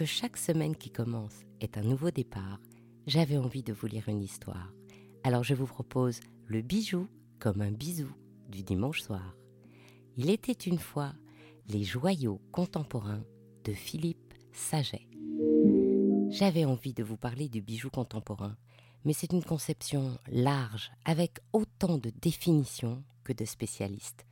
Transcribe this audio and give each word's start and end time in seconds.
que 0.00 0.06
chaque 0.06 0.38
semaine 0.38 0.74
qui 0.74 0.88
commence 0.88 1.42
est 1.60 1.76
un 1.76 1.82
nouveau 1.82 2.10
départ, 2.10 2.58
j'avais 3.06 3.36
envie 3.36 3.62
de 3.62 3.74
vous 3.74 3.86
lire 3.86 4.08
une 4.08 4.22
histoire. 4.22 4.72
Alors 5.24 5.44
je 5.44 5.52
vous 5.52 5.66
propose 5.66 6.20
le 6.46 6.62
bijou 6.62 7.06
comme 7.38 7.60
un 7.60 7.70
bisou 7.70 8.10
du 8.48 8.62
dimanche 8.62 9.02
soir. 9.02 9.36
Il 10.16 10.30
était 10.30 10.52
une 10.52 10.78
fois 10.78 11.12
les 11.68 11.84
joyaux 11.84 12.40
contemporains 12.50 13.22
de 13.64 13.74
Philippe 13.74 14.32
Saget. 14.54 15.06
J'avais 16.30 16.64
envie 16.64 16.94
de 16.94 17.04
vous 17.04 17.18
parler 17.18 17.50
du 17.50 17.60
bijou 17.60 17.90
contemporain, 17.90 18.56
mais 19.04 19.12
c'est 19.12 19.34
une 19.34 19.44
conception 19.44 20.16
large, 20.28 20.90
avec 21.04 21.40
autant 21.52 21.98
de 21.98 22.08
définitions 22.08 23.04
que 23.22 23.34
de 23.34 23.44
spécialistes. 23.44 24.24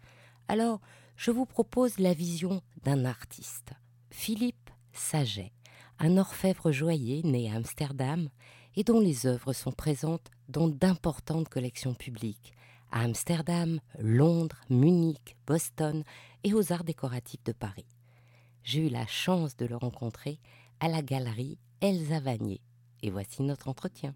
Alors, 0.49 0.81
je 1.17 1.31
vous 1.31 1.45
propose 1.45 1.99
la 1.99 2.15
vision 2.15 2.63
d'un 2.85 3.05
artiste, 3.05 3.75
Philippe 4.11 4.71
Saget, 4.95 5.53
un 5.99 6.17
orfèvre 6.17 6.73
joaillier 6.73 7.23
né 7.25 7.51
à 7.51 7.57
Amsterdam 7.57 8.29
et 8.77 8.85
dont 8.85 9.01
les 9.01 9.27
œuvres 9.27 9.53
sont 9.53 9.73
présentes 9.73 10.31
dans 10.49 10.69
d'importantes 10.69 11.49
collections 11.49 11.95
publiques 11.95 12.53
à 12.91 13.03
Amsterdam, 13.03 13.81
Londres, 13.99 14.61
Munich, 14.71 15.37
Boston 15.47 16.05
et 16.45 16.55
aux 16.55 16.73
arts 16.73 16.85
décoratifs 16.85 17.45
de 17.45 17.53
Paris. 17.53 17.87
J'ai 18.63 18.87
eu 18.87 18.89
la 18.89 19.07
chance 19.07 19.57
de 19.57 19.67
le 19.67 19.77
rencontrer 19.77 20.39
à 20.81 20.89
la 20.89 21.03
galerie 21.03 21.59
Elsa 21.81 22.21
Vanier. 22.21 22.61
Et 23.03 23.11
voici 23.11 23.43
notre 23.43 23.69
entretien. 23.69 24.15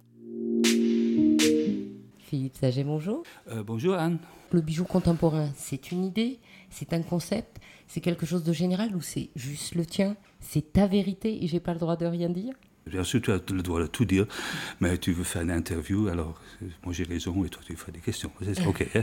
Philippe 2.32 2.56
Saget, 2.56 2.84
bonjour. 2.84 3.24
Euh, 3.48 3.62
bonjour 3.62 3.92
Anne. 3.92 4.18
Le 4.52 4.62
bijou 4.62 4.84
contemporain, 4.84 5.50
c'est 5.54 5.92
une 5.92 6.02
idée, 6.02 6.40
c'est 6.70 6.94
un 6.94 7.02
concept, 7.02 7.60
c'est 7.86 8.00
quelque 8.00 8.24
chose 8.24 8.42
de 8.42 8.54
général 8.54 8.96
ou 8.96 9.02
c'est 9.02 9.28
juste 9.36 9.74
le 9.74 9.84
tien? 9.84 10.16
C'est 10.40 10.72
ta 10.72 10.86
vérité 10.86 11.44
et 11.44 11.46
j'ai 11.46 11.60
pas 11.60 11.74
le 11.74 11.78
droit 11.78 11.96
de 11.96 12.06
rien 12.06 12.30
dire? 12.30 12.54
Bien 12.86 13.04
sûr, 13.04 13.22
tu 13.22 13.30
as 13.30 13.40
le 13.52 13.62
droit 13.62 13.80
de 13.80 13.86
tout 13.86 14.04
dire, 14.04 14.26
mais 14.80 14.98
tu 14.98 15.12
veux 15.12 15.22
faire 15.22 15.42
une 15.42 15.52
interview, 15.52 16.08
alors 16.08 16.40
moi 16.84 16.92
j'ai 16.92 17.04
raison 17.04 17.44
et 17.44 17.48
toi 17.48 17.62
tu 17.64 17.76
fais 17.76 17.92
des 17.92 18.00
questions. 18.00 18.30
Ok. 18.66 18.86
Hein. 18.94 19.02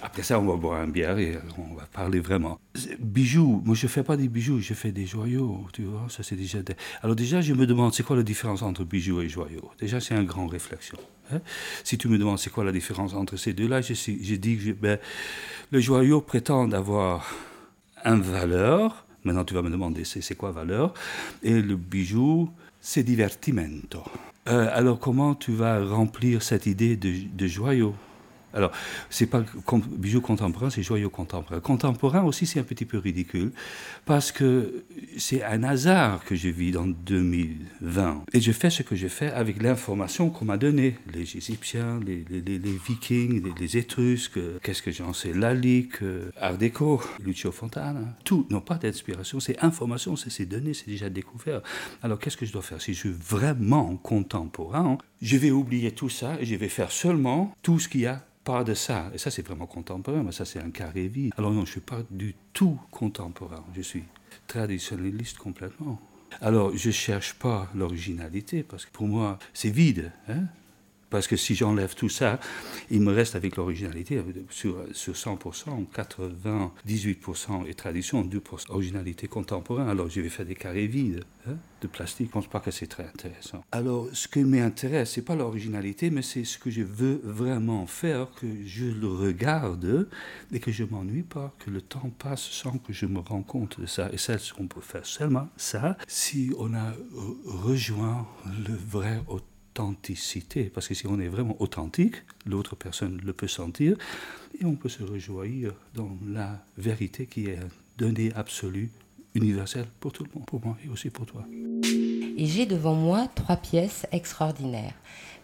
Après 0.00 0.22
ça, 0.22 0.38
on 0.40 0.46
va 0.46 0.56
boire 0.56 0.80
un 0.80 0.86
bière 0.86 1.18
et 1.18 1.36
on 1.58 1.74
va 1.74 1.84
parler 1.86 2.20
vraiment. 2.20 2.58
Bijoux, 2.98 3.60
moi 3.64 3.74
je 3.74 3.86
fais 3.86 4.02
pas 4.02 4.16
des 4.16 4.28
bijoux, 4.28 4.60
je 4.60 4.72
fais 4.72 4.90
des 4.90 5.04
joyaux, 5.04 5.66
tu 5.72 5.82
vois. 5.82 6.06
Ça 6.08 6.22
c'est 6.22 6.36
déjà. 6.36 6.60
Alors 7.02 7.14
déjà, 7.14 7.40
je 7.40 7.52
me 7.52 7.66
demande 7.66 7.92
c'est 7.92 8.02
quoi 8.02 8.16
la 8.16 8.22
différence 8.22 8.62
entre 8.62 8.84
bijoux 8.84 9.20
et 9.20 9.28
joyaux? 9.28 9.70
Déjà, 9.78 10.00
c'est 10.00 10.14
une 10.14 10.24
grande 10.24 10.50
réflexion. 10.50 10.96
Hein. 11.32 11.40
Si 11.84 11.98
tu 11.98 12.08
me 12.08 12.16
demandes 12.16 12.38
c'est 12.38 12.50
quoi 12.50 12.64
la 12.64 12.72
différence 12.72 13.12
entre 13.14 13.36
ces 13.36 13.52
deux-là, 13.52 13.80
je, 13.82 13.92
je 13.92 14.34
dis 14.36 14.56
que 14.56 14.70
ben, 14.72 14.98
le 15.70 15.80
joyau 15.80 16.20
prétend 16.20 16.70
avoir 16.72 17.28
une 18.04 18.22
valeur. 18.22 19.04
Maintenant, 19.24 19.44
tu 19.44 19.54
vas 19.54 19.62
me 19.62 19.70
demander 19.70 20.04
c'est 20.04 20.34
quoi 20.34 20.52
valeur? 20.52 20.94
Et 21.42 21.60
le 21.60 21.76
bijou 21.76 22.50
c'est 22.82 23.04
divertimento. 23.04 24.02
Euh, 24.48 24.68
alors 24.72 24.98
comment 24.98 25.34
tu 25.34 25.52
vas 25.52 25.82
remplir 25.82 26.42
cette 26.42 26.66
idée 26.66 26.96
de, 26.96 27.14
de 27.32 27.46
joyau? 27.46 27.94
Alors, 28.54 28.72
c'est 29.10 29.26
pas 29.26 29.44
bijou 29.96 30.20
contemporain, 30.20 30.70
c'est 30.70 30.82
joyau 30.82 31.10
contemporain. 31.10 31.60
Contemporain 31.60 32.22
aussi, 32.22 32.46
c'est 32.46 32.60
un 32.60 32.64
petit 32.64 32.84
peu 32.84 32.98
ridicule, 32.98 33.52
parce 34.04 34.32
que 34.32 34.84
c'est 35.16 35.42
un 35.42 35.62
hasard 35.62 36.24
que 36.24 36.34
je 36.34 36.48
vis 36.48 36.72
dans 36.72 36.86
2020. 36.86 38.24
Et 38.32 38.40
je 38.40 38.52
fais 38.52 38.70
ce 38.70 38.82
que 38.82 38.96
je 38.96 39.08
fais 39.08 39.30
avec 39.30 39.62
l'information 39.62 40.30
qu'on 40.30 40.44
m'a 40.44 40.58
donnée. 40.58 40.96
Les 41.12 41.36
Égyptiens, 41.36 42.00
les, 42.04 42.24
Vikings, 42.86 43.42
les, 43.58 43.76
Étrusques, 43.76 44.38
qu'est-ce 44.62 44.82
que 44.82 44.90
j'en 44.90 45.12
sais, 45.12 45.32
Lalique, 45.32 46.02
euh, 46.02 46.30
Art 46.38 46.58
déco, 46.58 47.00
Lucio 47.24 47.52
Fontana. 47.52 48.16
Tout 48.24 48.46
n'ont 48.50 48.60
pas 48.60 48.76
d'inspiration, 48.76 49.40
c'est 49.40 49.62
information, 49.64 50.16
c'est 50.16 50.30
ces 50.30 50.46
données, 50.46 50.74
c'est 50.74 50.88
déjà 50.88 51.08
découvert. 51.08 51.62
Alors, 52.02 52.18
qu'est-ce 52.18 52.36
que 52.36 52.46
je 52.46 52.52
dois 52.52 52.62
faire? 52.62 52.80
Si 52.82 52.92
je 52.92 52.98
suis 52.98 53.12
vraiment 53.12 53.96
contemporain, 53.96 54.98
je 55.22 55.36
vais 55.36 55.50
oublier 55.50 55.92
tout 55.92 56.08
ça 56.08 56.36
et 56.40 56.44
je 56.44 56.54
vais 56.56 56.68
faire 56.68 56.90
seulement 56.90 57.54
tout 57.62 57.78
ce 57.78 57.88
qu'il 57.88 58.02
y 58.02 58.06
a 58.06 58.26
pas 58.44 58.64
de 58.64 58.74
ça. 58.74 59.10
Et 59.14 59.18
ça, 59.18 59.30
c'est 59.30 59.46
vraiment 59.46 59.66
contemporain, 59.66 60.22
mais 60.22 60.32
ça, 60.32 60.44
c'est 60.44 60.60
un 60.60 60.70
carré 60.70 61.08
vide. 61.08 61.32
Alors 61.36 61.52
non, 61.52 61.60
je 61.60 61.66
ne 61.66 61.72
suis 61.72 61.80
pas 61.80 62.02
du 62.10 62.34
tout 62.52 62.78
contemporain. 62.90 63.64
Je 63.74 63.82
suis 63.82 64.04
traditionnaliste 64.46 65.38
complètement. 65.38 66.00
Alors, 66.40 66.74
je 66.76 66.88
ne 66.88 66.92
cherche 66.92 67.34
pas 67.34 67.68
l'originalité, 67.74 68.62
parce 68.62 68.86
que 68.86 68.90
pour 68.90 69.06
moi, 69.06 69.38
c'est 69.52 69.70
vide. 69.70 70.12
Hein 70.28 70.44
parce 71.12 71.26
que 71.26 71.36
si 71.36 71.54
j'enlève 71.54 71.94
tout 71.94 72.08
ça, 72.08 72.40
il 72.90 73.02
me 73.02 73.12
reste 73.12 73.36
avec 73.36 73.56
l'originalité 73.56 74.20
sur, 74.48 74.82
sur 74.92 75.12
100%, 75.12 75.86
98% 75.94 77.68
et 77.68 77.74
tradition, 77.74 78.24
2% 78.24 78.70
originalité 78.70 79.28
contemporaine. 79.28 79.88
Alors 79.88 80.08
je 80.08 80.22
vais 80.22 80.30
faire 80.30 80.46
des 80.46 80.54
carrés 80.54 80.86
vides 80.86 81.22
hein, 81.46 81.56
de 81.82 81.86
plastique. 81.86 82.28
Je 82.32 82.38
ne 82.38 82.42
pense 82.42 82.46
pas 82.46 82.60
que 82.60 82.70
c'est 82.70 82.86
très 82.86 83.04
intéressant. 83.04 83.62
Alors 83.72 84.08
ce 84.14 84.26
qui 84.26 84.42
m'intéresse, 84.42 85.10
ce 85.10 85.20
n'est 85.20 85.26
pas 85.26 85.36
l'originalité, 85.36 86.08
mais 86.08 86.22
c'est 86.22 86.44
ce 86.44 86.58
que 86.58 86.70
je 86.70 86.82
veux 86.82 87.20
vraiment 87.22 87.86
faire, 87.86 88.28
que 88.34 88.46
je 88.64 88.86
le 88.86 89.08
regarde 89.08 90.08
et 90.50 90.60
que 90.60 90.72
je 90.72 90.84
m'ennuie 90.84 91.24
pas, 91.24 91.54
que 91.58 91.70
le 91.70 91.82
temps 91.82 92.10
passe 92.18 92.40
sans 92.40 92.78
que 92.78 92.94
je 92.94 93.04
me 93.04 93.18
rende 93.18 93.46
compte 93.46 93.78
de 93.78 93.86
ça. 93.86 94.08
Et 94.14 94.18
ça, 94.18 94.36
on 94.58 94.66
peut 94.66 94.80
faire 94.80 95.04
seulement 95.04 95.48
ça 95.58 95.98
si 96.08 96.52
on 96.56 96.72
a 96.72 96.94
rejoint 97.44 98.26
le 98.66 98.74
vrai 98.74 99.20
auteur 99.28 99.51
authenticité, 99.72 100.64
parce 100.64 100.88
que 100.88 100.94
si 100.94 101.06
on 101.06 101.18
est 101.18 101.28
vraiment 101.28 101.56
authentique, 101.60 102.16
l'autre 102.46 102.76
personne 102.76 103.20
le 103.24 103.32
peut 103.32 103.48
sentir, 103.48 103.96
et 104.60 104.64
on 104.64 104.74
peut 104.74 104.88
se 104.88 105.02
rejoindre 105.02 105.72
dans 105.94 106.16
la 106.26 106.62
vérité 106.76 107.26
qui 107.26 107.46
est 107.46 107.58
donnée 107.96 108.32
absolue, 108.34 108.90
universelle 109.34 109.86
pour 109.98 110.12
tout 110.12 110.24
le 110.24 110.30
monde, 110.34 110.44
pour 110.44 110.62
moi 110.64 110.76
et 110.84 110.88
aussi 110.90 111.08
pour 111.08 111.24
toi. 111.24 111.44
Et 111.84 112.46
j'ai 112.46 112.66
devant 112.66 112.94
moi 112.94 113.28
trois 113.34 113.56
pièces 113.56 114.06
extraordinaires. 114.12 114.94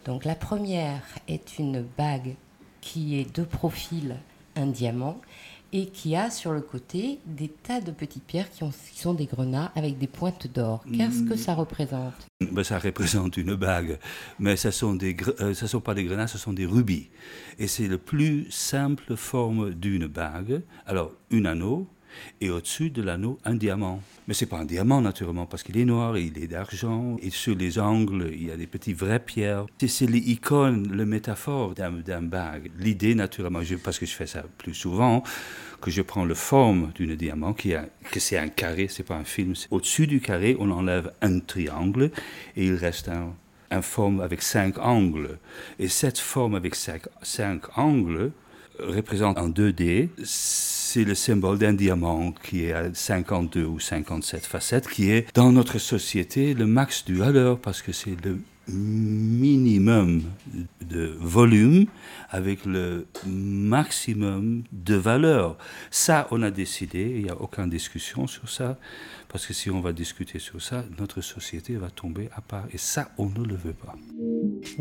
Donc 0.05 0.25
la 0.25 0.35
première 0.35 1.01
est 1.27 1.57
une 1.57 1.83
bague 1.97 2.35
qui 2.81 3.19
est 3.19 3.35
de 3.35 3.43
profil 3.43 4.17
un 4.55 4.67
diamant 4.67 5.19
et 5.73 5.87
qui 5.87 6.15
a 6.15 6.29
sur 6.29 6.51
le 6.51 6.61
côté 6.61 7.19
des 7.25 7.47
tas 7.47 7.81
de 7.81 7.91
petites 7.91 8.23
pierres 8.23 8.49
qui, 8.49 8.63
sont 8.95 9.13
des 9.13 9.25
grenats 9.25 9.71
avec 9.75 9.97
des 9.97 10.07
pointes 10.07 10.47
d'or. 10.53 10.83
Qu'est-ce 10.95 11.23
que 11.23 11.35
ça 11.35 11.53
représente? 11.53 12.13
Ben, 12.51 12.63
Ça 12.63 12.79
représente 12.79 13.37
une 13.37 13.55
bague, 13.55 13.99
mais 14.39 14.55
ce 14.55 14.71
sont 14.71 14.95
des, 14.95 15.15
euh, 15.39 15.53
sont 15.53 15.81
pas 15.81 15.93
des 15.93 16.03
grenats, 16.03 16.27
ce 16.27 16.37
sont 16.37 16.53
des 16.53 16.65
rubis. 16.65 17.09
Et 17.59 17.67
c'est 17.67 17.87
la 17.87 17.97
plus 17.97 18.47
simple 18.49 19.15
forme 19.15 19.73
d'une 19.73 20.07
bague. 20.07 20.61
Alors, 20.85 21.11
un 21.31 21.45
anneau, 21.45 21.87
et 22.41 22.49
au-dessus 22.49 22.89
de 22.89 23.01
l'anneau 23.01 23.39
un 23.45 23.55
diamant. 23.55 24.01
Mais 24.27 24.33
c'est 24.33 24.45
pas 24.45 24.57
un 24.57 24.65
diamant 24.65 25.01
naturellement 25.01 25.45
parce 25.45 25.63
qu'il 25.63 25.77
est 25.77 25.85
noir 25.85 26.17
il 26.17 26.37
est 26.37 26.47
d'argent 26.47 27.17
et 27.21 27.29
sur 27.29 27.55
les 27.55 27.79
angles 27.79 28.29
il 28.31 28.47
y 28.47 28.51
a 28.51 28.57
des 28.57 28.67
petites 28.67 28.97
vraies 28.97 29.19
pierres. 29.19 29.65
C'est 29.85 30.05
l'icône, 30.05 30.89
le 30.91 31.05
métaphore 31.05 31.73
d'un 31.73 32.21
bague. 32.21 32.71
L'idée 32.79 33.15
naturellement, 33.15 33.61
parce 33.83 33.99
que 33.99 34.05
je 34.05 34.13
fais 34.13 34.27
ça 34.27 34.43
plus 34.57 34.73
souvent, 34.73 35.23
que 35.81 35.91
je 35.91 36.01
prends 36.01 36.25
la 36.25 36.35
forme 36.35 36.91
d'un 36.99 37.15
diamant 37.15 37.53
qui 37.53 37.73
a, 37.73 37.85
que 38.11 38.19
c'est 38.19 38.37
un 38.37 38.49
carré, 38.49 38.87
c'est 38.89 39.03
pas 39.03 39.15
un 39.15 39.23
film. 39.23 39.53
Au-dessus 39.71 40.07
du 40.07 40.21
carré 40.21 40.55
on 40.59 40.69
enlève 40.71 41.11
un 41.21 41.39
triangle 41.39 42.11
et 42.55 42.65
il 42.65 42.75
reste 42.75 43.09
un 43.09 43.33
une 43.71 43.81
forme 43.81 44.21
avec 44.21 44.41
cinq 44.41 44.77
angles. 44.79 45.37
Et 45.77 45.87
cette 45.87 46.17
forme 46.17 46.55
avec 46.55 46.75
cinq, 46.75 47.03
cinq 47.21 47.77
angles 47.77 48.31
représente 48.79 49.37
en 49.37 49.49
2D 49.49 50.09
c'est 50.91 51.03
le 51.03 51.13
symbole 51.13 51.59
d'un 51.59 51.73
diamant 51.73 52.31
qui 52.31 52.65
est 52.65 52.73
à 52.73 52.91
52 52.91 53.63
ou 53.63 53.79
57 53.79 54.43
facettes, 54.43 54.89
qui 54.89 55.11
est 55.11 55.27
dans 55.35 55.51
notre 55.51 55.77
société 55.77 56.55
le 56.55 56.65
max 56.65 57.05
du 57.05 57.13
valeur 57.13 57.59
parce 57.59 57.83
que 57.83 57.91
c'est 57.91 58.17
le 58.25 58.39
minimum 58.67 60.23
de 60.81 61.15
volume 61.19 61.85
avec 62.31 62.65
le 62.65 63.05
maximum 63.27 64.63
de 64.71 64.95
valeur. 64.95 65.59
Ça, 65.91 66.27
on 66.31 66.41
a 66.41 66.49
décidé, 66.49 67.13
il 67.17 67.23
n'y 67.23 67.29
a 67.29 67.39
aucune 67.39 67.69
discussion 67.69 68.25
sur 68.25 68.49
ça, 68.49 68.79
parce 69.27 69.45
que 69.45 69.53
si 69.53 69.69
on 69.69 69.81
va 69.81 69.93
discuter 69.93 70.39
sur 70.39 70.59
ça, 70.59 70.83
notre 70.97 71.21
société 71.21 71.75
va 71.75 71.91
tomber 71.91 72.29
à 72.35 72.41
part. 72.41 72.65
Et 72.73 72.79
ça, 72.79 73.11
on 73.19 73.29
ne 73.29 73.45
le 73.45 73.55
veut 73.55 73.73
pas. 73.73 73.93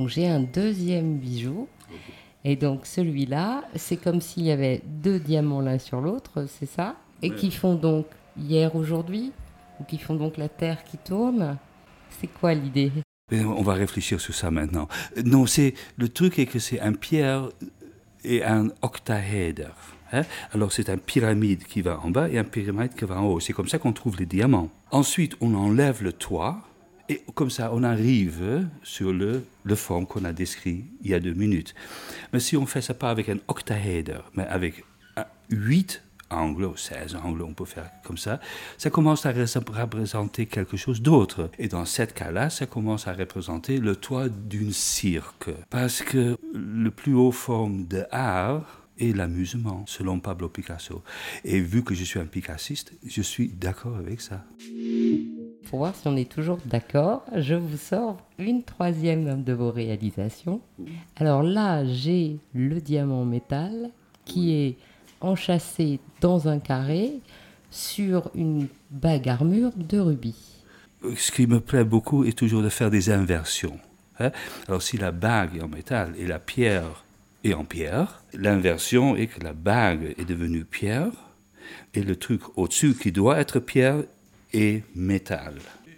j'ai 0.06 0.26
un 0.26 0.40
deuxième 0.40 1.18
bijou 1.18 1.68
et 2.44 2.56
donc 2.56 2.86
celui-là, 2.86 3.64
c'est 3.74 3.96
comme 3.96 4.20
s'il 4.20 4.44
y 4.44 4.50
avait 4.50 4.82
deux 4.84 5.18
diamants 5.18 5.60
l'un 5.60 5.78
sur 5.78 6.00
l'autre, 6.00 6.46
c'est 6.48 6.66
ça? 6.66 6.96
Et 7.22 7.30
qui 7.30 7.50
font 7.50 7.74
donc 7.74 8.06
hier, 8.36 8.74
aujourd'hui? 8.76 9.32
Ou 9.80 9.84
qui 9.84 9.98
font 9.98 10.14
donc 10.14 10.36
la 10.36 10.48
Terre 10.48 10.84
qui 10.84 10.98
tourne? 10.98 11.56
C'est 12.20 12.28
quoi 12.28 12.54
l'idée? 12.54 12.92
On 13.30 13.62
va 13.62 13.74
réfléchir 13.74 14.20
sur 14.20 14.34
ça 14.34 14.50
maintenant. 14.50 14.88
Non, 15.24 15.46
c'est 15.46 15.74
le 15.96 16.08
truc 16.08 16.38
est 16.38 16.46
que 16.46 16.58
c'est 16.58 16.80
un 16.80 16.92
pierre 16.92 17.48
et 18.24 18.42
un 18.42 18.68
octaèdre. 18.82 19.74
Hein? 20.12 20.22
Alors 20.52 20.72
c'est 20.72 20.88
un 20.88 20.96
pyramide 20.96 21.64
qui 21.64 21.82
va 21.82 22.00
en 22.00 22.10
bas 22.10 22.28
et 22.28 22.38
un 22.38 22.44
pyramide 22.44 22.94
qui 22.94 23.04
va 23.04 23.20
en 23.20 23.26
haut. 23.26 23.40
C'est 23.40 23.52
comme 23.52 23.68
ça 23.68 23.78
qu'on 23.78 23.92
trouve 23.92 24.18
les 24.18 24.26
diamants. 24.26 24.70
Ensuite, 24.90 25.36
on 25.40 25.54
enlève 25.54 26.02
le 26.02 26.12
toit 26.12 26.62
et 27.08 27.22
comme 27.34 27.50
ça, 27.50 27.70
on 27.72 27.82
arrive 27.82 28.68
sur 28.82 29.12
le, 29.12 29.44
le 29.64 29.74
forme 29.74 30.06
qu'on 30.06 30.24
a 30.24 30.32
décrit 30.32 30.84
il 31.02 31.10
y 31.10 31.14
a 31.14 31.20
deux 31.20 31.34
minutes. 31.34 31.74
Mais 32.32 32.40
si 32.40 32.56
on 32.56 32.66
fait 32.66 32.82
ça 32.82 32.94
pas 32.94 33.10
avec 33.10 33.28
un 33.28 33.38
octaèdre, 33.48 34.30
mais 34.34 34.46
avec 34.46 34.84
huit 35.50 36.02
angles, 36.30 36.70
16 36.76 37.16
angles, 37.16 37.42
on 37.42 37.54
peut 37.54 37.64
faire 37.64 37.90
comme 38.04 38.18
ça, 38.18 38.40
ça 38.76 38.90
commence 38.90 39.24
à 39.26 39.32
représenter 39.32 40.46
quelque 40.46 40.76
chose 40.76 41.00
d'autre. 41.00 41.50
Et 41.58 41.68
dans 41.68 41.84
ce 41.84 42.02
cas-là, 42.02 42.50
ça 42.50 42.66
commence 42.66 43.08
à 43.08 43.12
représenter 43.12 43.78
le 43.78 43.96
toit 43.96 44.28
d'une 44.28 44.72
cirque. 44.72 45.50
Parce 45.70 46.02
que 46.02 46.36
le 46.52 46.90
plus 46.90 47.14
haut 47.14 47.32
forme 47.32 47.86
de 47.86 48.04
art, 48.10 48.78
est 49.00 49.16
l'amusement, 49.16 49.84
selon 49.86 50.18
Pablo 50.18 50.48
Picasso. 50.48 51.02
Et 51.44 51.60
vu 51.60 51.84
que 51.84 51.94
je 51.94 52.02
suis 52.04 52.18
un 52.18 52.26
picassiste, 52.26 52.92
je 53.06 53.22
suis 53.22 53.48
d'accord 53.48 53.96
avec 53.96 54.20
ça. 54.20 54.44
Pour 55.68 55.80
voir 55.80 55.94
si 55.94 56.08
on 56.08 56.16
est 56.16 56.30
toujours 56.30 56.58
d'accord, 56.64 57.24
je 57.36 57.54
vous 57.54 57.76
sors 57.76 58.16
une 58.38 58.62
troisième 58.62 59.44
de 59.44 59.52
vos 59.52 59.70
réalisations. 59.70 60.62
Alors 61.16 61.42
là, 61.42 61.84
j'ai 61.84 62.38
le 62.54 62.80
diamant 62.80 63.26
métal 63.26 63.90
qui 64.24 64.54
est 64.54 64.76
enchâssé 65.20 66.00
dans 66.22 66.48
un 66.48 66.58
carré 66.58 67.12
sur 67.70 68.30
une 68.34 68.68
bague 68.90 69.28
armure 69.28 69.72
de 69.76 69.98
rubis. 69.98 70.64
Ce 71.16 71.30
qui 71.30 71.46
me 71.46 71.60
plaît 71.60 71.84
beaucoup 71.84 72.24
est 72.24 72.36
toujours 72.36 72.62
de 72.62 72.70
faire 72.70 72.90
des 72.90 73.10
inversions. 73.10 73.78
Hein. 74.20 74.30
Alors 74.68 74.80
si 74.80 74.96
la 74.96 75.12
bague 75.12 75.56
est 75.58 75.62
en 75.62 75.68
métal 75.68 76.14
et 76.18 76.26
la 76.26 76.38
pierre 76.38 77.04
est 77.44 77.52
en 77.52 77.64
pierre, 77.64 78.22
l'inversion 78.32 79.16
est 79.16 79.26
que 79.26 79.44
la 79.44 79.52
bague 79.52 80.14
est 80.16 80.24
devenue 80.24 80.64
pierre 80.64 81.12
et 81.92 82.02
le 82.02 82.16
truc 82.16 82.40
au-dessus 82.56 82.94
qui 82.94 83.12
doit 83.12 83.38
être 83.38 83.60
pierre 83.60 84.02
est 84.52 84.82
métal. 84.94 85.54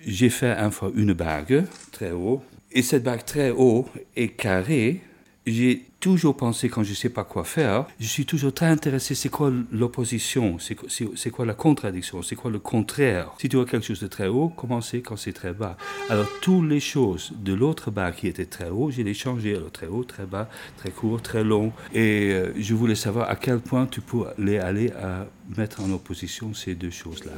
J'ai 0.06 0.31
fait 0.31 0.50
un 0.50 0.70
fois 0.70 0.91
une 0.94 1.12
bague 1.12 1.64
très 1.93 2.11
haut 2.11 2.43
et 2.73 2.82
cette 2.82 3.02
bague 3.02 3.25
très 3.25 3.50
haut 3.50 3.88
est 4.17 4.29
carrée 4.29 5.00
j'ai 5.47 5.90
toujours 6.00 6.37
pensé, 6.37 6.69
quand 6.69 6.82
je 6.82 6.91
ne 6.91 6.94
sais 6.94 7.11
pas 7.11 7.25
quoi 7.25 7.44
faire, 7.44 7.87
je 8.00 8.06
suis 8.06 8.25
toujours 8.25 8.52
très 8.52 8.67
intéressé, 8.67 9.14
c'est 9.14 9.29
quoi 9.29 9.52
l'opposition, 9.70 10.56
c'est 10.58 11.31
quoi 11.31 11.44
la 11.44 11.55
contradiction, 11.55 12.23
c'est 12.23 12.37
quoi 12.37 12.50
le 12.50 12.58
contraire? 12.58 13.31
Si 13.38 13.49
tu 13.49 13.61
as 13.61 13.64
quelque 13.67 13.87
chose 13.87 14.00
de 14.00 14.06
très 14.06 14.26
haut, 14.26 14.49
comment 14.49 14.81
c'est 14.81 15.02
quand 15.02 15.17
c'est 15.17 15.35
très 15.35 15.52
bas? 15.52 15.76
Alors, 16.08 16.26
toutes 16.41 16.69
les 16.69 16.81
choses 16.81 17.32
de 17.38 17.52
l'autre 17.52 17.91
bas 17.91 18.12
qui 18.12 18.26
étaient 18.26 18.47
très 18.47 18.70
haut, 18.70 18.91
j'ai 18.91 19.05
les 19.05 19.14
changées. 19.14 19.55
Alors, 19.55 19.70
très 19.70 19.87
haut, 19.87 20.05
très 20.05 20.25
bas, 20.25 20.49
très 20.79 20.91
court, 20.91 21.20
très 21.20 21.44
long. 21.44 21.73
Et 21.93 22.32
euh, 22.32 22.52
je 22.58 22.75
voulais 22.75 22.94
savoir 22.94 23.29
à 23.29 23.37
quel 23.37 23.61
point 23.61 23.87
tu 23.87 24.00
peux 24.00 24.25
aller 24.38 24.91
à 24.91 25.26
mettre 25.56 25.82
en 25.82 25.91
opposition 25.91 26.55
ces 26.55 26.75
deux 26.75 26.91
choses-là. 26.91 27.32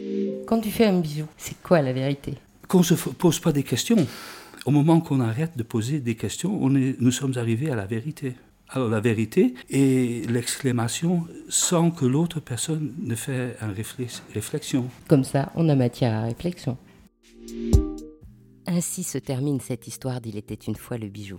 Quand 0.47 0.61
tu 0.61 0.71
fais 0.71 0.87
un 0.87 1.01
bijou, 1.01 1.27
c'est 1.37 1.61
quoi 1.63 1.83
la 1.83 1.93
vérité? 1.93 2.35
Qu'on 2.69 2.79
ne 2.79 2.85
se 2.85 2.95
pose 2.95 3.41
pas 3.41 3.53
des 3.53 3.65
questions 3.65 4.07
au 4.65 4.71
moment 4.71 5.01
qu'on 5.01 5.21
arrête 5.21 5.57
de 5.57 5.63
poser 5.63 5.99
des 5.99 6.15
questions, 6.15 6.57
on 6.63 6.75
est, 6.77 6.95
nous 7.01 7.11
sommes 7.11 7.33
arrivés 7.37 7.71
à 7.71 7.75
la 7.75 7.87
vérité. 7.87 8.35
Alors 8.75 8.89
la 8.89 9.01
vérité 9.01 9.55
est 9.69 10.29
l'exclamation 10.31 11.27
sans 11.51 11.91
que 11.91 12.07
l'autre 12.07 12.41
personne 12.41 12.95
ne 13.03 13.15
fait 13.15 13.55
une 13.61 13.75
réflexion. 14.33 14.89
Comme 15.09 15.25
ça, 15.25 15.53
on 15.55 15.69
a 15.69 15.75
matière 15.75 16.15
à 16.15 16.23
réflexion. 16.23 16.79
Ainsi 18.67 19.03
se 19.03 19.19
termine 19.19 19.61
cette 19.61 19.87
histoire 19.87 20.23
d'Il 20.23 20.39
était 20.39 20.55
une 20.55 20.77
fois 20.77 20.97
le 20.97 21.09
bijou. 21.09 21.39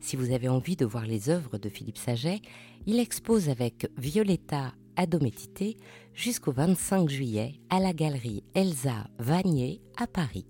Si 0.00 0.16
vous 0.16 0.32
avez 0.32 0.48
envie 0.48 0.76
de 0.76 0.86
voir 0.86 1.04
les 1.04 1.28
œuvres 1.28 1.58
de 1.58 1.68
Philippe 1.68 1.98
Saget, 1.98 2.40
il 2.86 2.98
expose 2.98 3.50
avec 3.50 3.86
Violetta 3.98 4.72
Adométité 4.96 5.76
jusqu'au 6.14 6.52
25 6.52 7.10
juillet 7.10 7.60
à 7.68 7.80
la 7.80 7.92
galerie 7.92 8.42
Elsa 8.54 9.06
Vanier 9.18 9.82
à 9.98 10.06
Paris. 10.06 10.46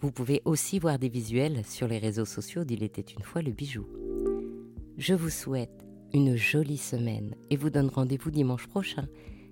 Vous 0.00 0.10
pouvez 0.10 0.40
aussi 0.46 0.78
voir 0.78 0.98
des 0.98 1.10
visuels 1.10 1.62
sur 1.66 1.86
les 1.86 1.98
réseaux 1.98 2.24
sociaux 2.24 2.64
d'Il 2.64 2.82
était 2.82 3.02
une 3.02 3.22
fois 3.22 3.42
le 3.42 3.52
bijou. 3.52 3.86
Je 4.98 5.12
vous 5.12 5.28
souhaite 5.28 5.84
une 6.14 6.36
jolie 6.36 6.78
semaine 6.78 7.34
et 7.50 7.56
vous 7.56 7.68
donne 7.68 7.88
rendez-vous 7.88 8.30
dimanche 8.30 8.66
prochain. 8.66 9.06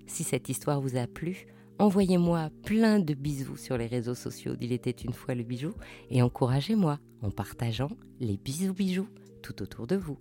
Si 0.07 0.23
cette 0.23 0.49
histoire 0.49 0.81
vous 0.81 0.97
a 0.97 1.05
plu, 1.05 1.45
envoyez-moi 1.77 2.49
plein 2.63 2.99
de 2.99 3.13
bisous 3.13 3.57
sur 3.57 3.77
les 3.77 3.85
réseaux 3.85 4.15
sociaux 4.15 4.55
d'Il 4.55 4.71
était 4.71 4.89
une 4.89 5.13
fois 5.13 5.35
le 5.35 5.43
bijou 5.43 5.73
et 6.09 6.23
encouragez-moi 6.23 6.99
en 7.21 7.29
partageant 7.29 7.91
les 8.19 8.37
bisous 8.37 8.73
bijoux 8.73 9.07
tout 9.43 9.61
autour 9.61 9.85
de 9.85 9.95
vous. 9.95 10.17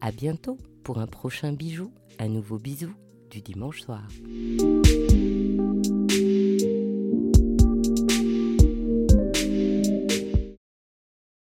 À 0.00 0.12
bientôt 0.12 0.56
pour 0.84 0.98
un 0.98 1.08
prochain 1.08 1.52
bijou, 1.52 1.90
un 2.20 2.28
nouveau 2.28 2.58
bisou 2.58 2.92
du 3.30 3.40
dimanche 3.40 3.80
soir. 3.80 4.06